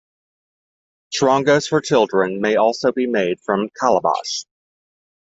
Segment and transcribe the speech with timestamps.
[1.13, 4.45] Charangos for children may also be made from calabash.